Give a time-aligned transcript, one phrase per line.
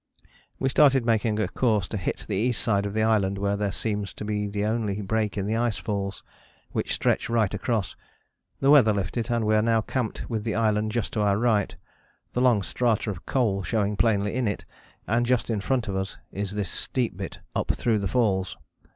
[0.59, 3.71] ""We started, making a course to hit the east side of the island where there
[3.71, 6.23] seems to be the only break in the ice falls
[6.71, 7.95] which stretch right across.
[8.61, 11.75] The weather lifted, and we are now camped with the island just to our right,
[12.31, 14.65] the long strata of coal showing plainly in it,
[15.05, 18.57] and just in front of us is this steep bit up through the falls.